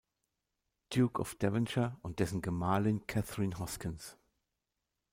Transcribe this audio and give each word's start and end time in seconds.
Duke 0.89 1.19
of 1.19 1.35
Devonshire, 1.37 1.95
und 2.01 2.17
dessen 2.17 2.41
Gemahlin 2.41 3.05
Catherine 3.05 3.59
Hoskins. 3.59 4.17